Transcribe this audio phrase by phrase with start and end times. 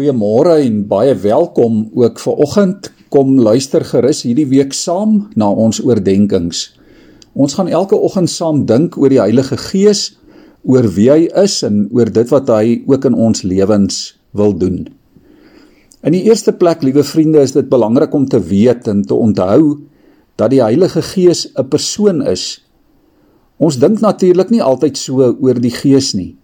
[0.00, 2.86] Goeiemôre en baie welkom ook vir oggend.
[3.12, 6.62] Kom luister gerus hierdie week saam na ons oordeenkings.
[7.36, 10.14] Ons gaan elke oggend saam dink oor die Heilige Gees,
[10.64, 13.98] oor wie hy is en oor dit wat hy ook in ons lewens
[14.32, 14.88] wil doen.
[16.00, 19.82] In die eerste plek, liewe vriende, is dit belangrik om te weet en te onthou
[20.40, 22.64] dat die Heilige Gees 'n persoon is.
[23.60, 26.38] Ons dink natuurlik nie altyd so oor die Gees nie.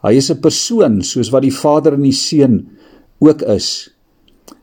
[0.00, 2.77] Hy is 'n persoon soos wat die Vader en die Seun
[3.18, 3.90] ook is.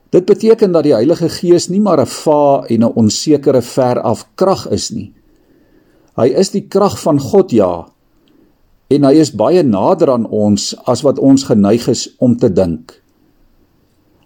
[0.09, 4.27] Dit beteken dat die Heilige Gees nie maar 'n va en 'n onsekere ver af
[4.35, 5.13] krag is nie.
[6.15, 7.87] Hy is die krag van God ja.
[8.87, 13.01] En hy is baie nader aan ons as wat ons geneig is om te dink.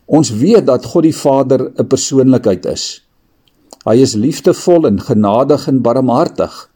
[0.06, 3.06] Ons weet dat God die Vader 'n persoonlikheid is.
[3.86, 6.70] Hy is liefdevol en genadig en barmhartig.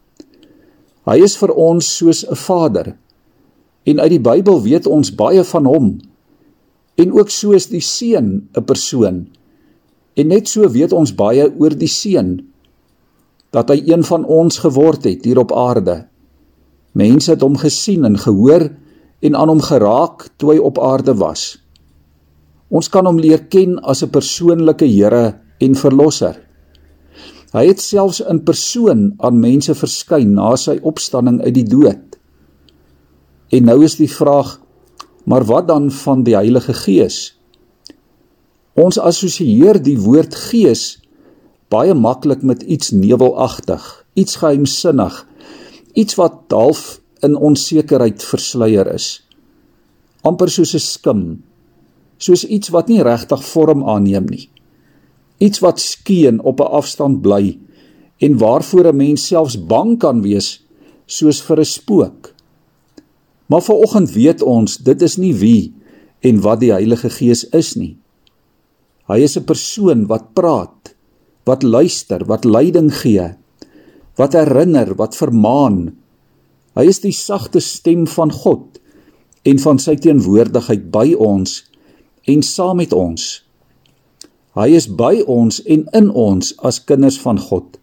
[1.05, 2.95] Hy is vir ons soos 'n Vader.
[3.83, 5.99] En uit die Bybel weet ons baie van hom.
[6.95, 9.27] En ook so is die seun 'n persoon.
[10.13, 12.53] En net so weet ons baie oor die seun
[13.53, 16.08] dat hy een van ons geword het hier op aarde.
[16.94, 18.69] Mense het hom gesien en gehoor
[19.21, 21.59] en aan hom geraak toe hy op aarde was.
[22.73, 26.41] Ons kan hom leer ken as 'n persoonlike Here en verlosser.
[27.53, 32.17] Hy het selfs in persoon aan mense verskyn na sy opstanding uit die dood.
[33.53, 34.59] En nou is die vraag,
[35.23, 37.38] maar wat dan van die Heilige Gees?
[38.73, 40.99] Ons assosieer die woord Gees
[41.69, 45.25] baie maklik met iets nevelagtig, iets geheimsinnig,
[45.93, 49.23] iets wat half in onsekerheid versluier is.
[50.23, 51.21] amper soos 'n skim,
[52.17, 54.49] soos iets wat nie regtig vorm aanneem nie.
[55.39, 57.59] Iets wat skeen op 'n afstand bly
[58.19, 60.63] en waarvoor 'n mens selfs bang kan wees
[61.05, 62.33] soos vir 'n spook.
[63.47, 65.73] Maar vanoggend weet ons dit is nie wie
[66.23, 67.97] en wat die Heilige Gees is nie.
[69.11, 70.95] Hy is 'n persoon wat praat,
[71.45, 73.36] wat luister, wat leiding gee,
[74.16, 75.98] wat herinner, wat vermaan.
[76.76, 78.80] Hy is die sagte stem van God
[79.43, 81.64] en van sy teenwoordigheid by ons
[82.23, 83.43] en saam met ons.
[84.55, 87.80] Hy is by ons en in ons as kinders van God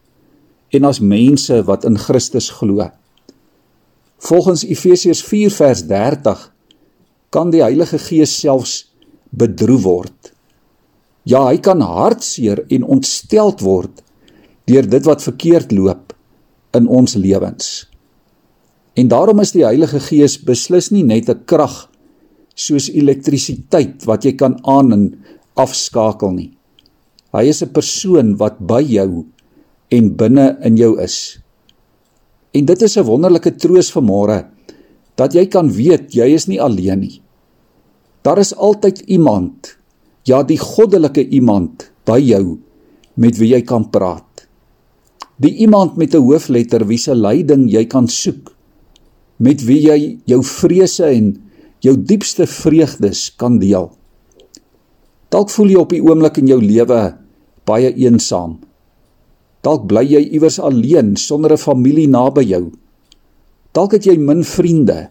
[0.71, 2.91] en as mense wat in Christus glo.
[4.21, 6.53] Volgens Efesiërs 4 vers 30
[7.33, 8.93] kan die Heilige Gees selfs
[9.31, 10.33] bedroef word.
[11.25, 14.03] Ja, hy kan hartseer en ontsteld word
[14.69, 16.13] deur dit wat verkeerd loop
[16.77, 17.89] in ons lewens.
[18.95, 21.89] En daarom is die Heilige Gees beslis nie net 'n krag
[22.55, 25.05] soos elektrisiteit wat jy kan aan en
[25.57, 26.53] afskakel nie.
[27.33, 29.25] Hy is 'n persoon wat by jou
[29.89, 31.40] en binne in jou is.
[32.53, 34.39] En dit is 'n wonderlike troos vir môre
[35.15, 37.23] dat jy kan weet jy is nie alleen nie.
[38.23, 39.77] Daar is altyd iemand,
[40.25, 42.59] ja die goddelike iemand by jou
[43.15, 44.47] met wie jy kan praat.
[45.37, 48.53] Die iemand met 'n hoofletter wie se leiding jy kan soek,
[49.39, 51.51] met wie jy jou vrese en
[51.81, 53.91] jou diepste vreugdes kan deel.
[55.29, 57.17] Dalk voel jy op die oomblik in jou lewe
[57.65, 58.59] baie eensaam.
[59.61, 62.73] Dalk bly jy iewers alleen sonder 'n familie naby jou.
[63.73, 65.11] Dalk het jy min vriende.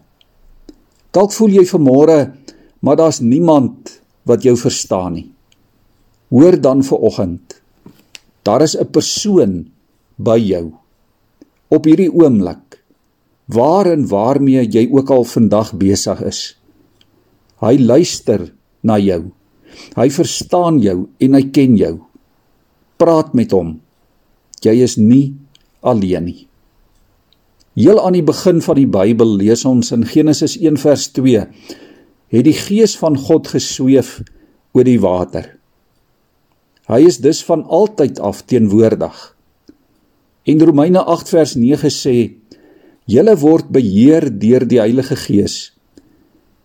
[1.12, 2.32] Dalk voel jy vanmôre
[2.80, 5.28] maar daar's niemand wat jou verstaan nie.
[6.28, 7.60] Hoor dan vir oggend.
[8.42, 9.70] Daar is 'n persoon
[10.16, 10.72] by jou
[11.68, 12.82] op hierdie oomblik
[13.46, 16.56] waar en waarmee jy ook al vandag besig is.
[17.60, 19.30] Hy luister na jou.
[19.96, 22.00] Hy verstaan jou en hy ken jou.
[22.96, 23.80] Praat met hom
[24.64, 25.34] jy is nie
[25.80, 26.40] alleen nie.
[27.78, 31.46] Heel aan die begin van die Bybel lees ons in Genesis 1 vers 2
[32.30, 34.20] het die gees van God gesweef
[34.76, 35.48] oor die water.
[36.90, 39.18] Hy is dus van altyd af teenwoordig.
[40.50, 42.16] En Romeine 8 vers 9 sê:
[43.06, 45.72] "Julle word beheer deur die Heilige Gees,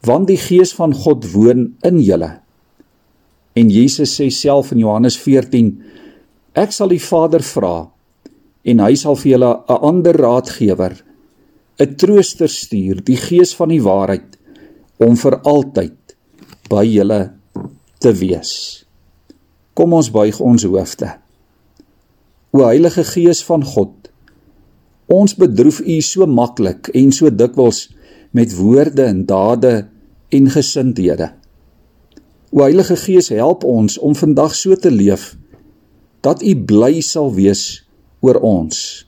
[0.01, 2.39] want die Gees van God woon in julle."
[3.53, 5.17] En Jesus sê self in Johannes
[6.55, 7.75] Ek sal die Vader vra
[8.66, 10.93] en hy sal vir julle 'n ander raadgewer,
[11.84, 14.37] 'n trooster stuur, die Gees van die waarheid
[14.97, 16.16] om vir altyd
[16.69, 17.34] by julle
[17.99, 18.85] te wees.
[19.73, 21.11] Kom ons buig ons hoofde.
[22.53, 24.09] O Heilige Gees van God,
[25.08, 27.90] ons bedroef U so maklik en so dikwels
[28.31, 29.87] met woorde en dade
[30.29, 31.34] en gesindhede.
[32.51, 35.35] O Heilige Gees, help ons om vandag so te leef
[36.25, 37.85] dat U bly sal wees
[38.25, 39.05] oor ons.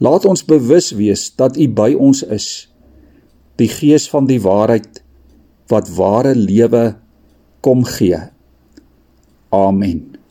[0.00, 2.48] Laat ons bewus wees dat U by ons is.
[3.60, 5.02] Die Gees van die waarheid
[5.70, 6.96] wat ware lewe
[7.64, 8.18] kom gee.
[9.54, 10.23] Amen.